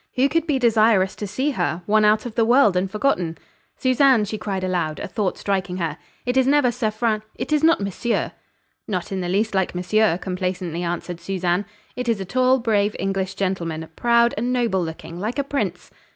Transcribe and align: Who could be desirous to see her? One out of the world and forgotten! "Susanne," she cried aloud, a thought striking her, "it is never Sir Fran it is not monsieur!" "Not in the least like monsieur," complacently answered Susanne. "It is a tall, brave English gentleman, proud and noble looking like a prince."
Who 0.15 0.29
could 0.29 0.47
be 0.47 0.57
desirous 0.57 1.15
to 1.17 1.27
see 1.27 1.51
her? 1.51 1.83
One 1.85 2.05
out 2.05 2.25
of 2.25 2.33
the 2.33 2.43
world 2.43 2.75
and 2.75 2.89
forgotten! 2.89 3.37
"Susanne," 3.77 4.25
she 4.25 4.35
cried 4.39 4.63
aloud, 4.63 4.97
a 4.99 5.07
thought 5.07 5.37
striking 5.37 5.77
her, 5.77 5.95
"it 6.25 6.35
is 6.37 6.47
never 6.47 6.71
Sir 6.71 6.89
Fran 6.89 7.21
it 7.35 7.53
is 7.53 7.63
not 7.63 7.81
monsieur!" 7.81 8.31
"Not 8.87 9.11
in 9.11 9.21
the 9.21 9.29
least 9.29 9.53
like 9.53 9.75
monsieur," 9.75 10.17
complacently 10.17 10.81
answered 10.81 11.21
Susanne. 11.21 11.65
"It 11.95 12.09
is 12.09 12.19
a 12.19 12.25
tall, 12.25 12.57
brave 12.57 12.95
English 12.97 13.35
gentleman, 13.35 13.87
proud 13.95 14.33
and 14.37 14.51
noble 14.51 14.83
looking 14.83 15.19
like 15.19 15.37
a 15.37 15.43
prince." 15.43 15.91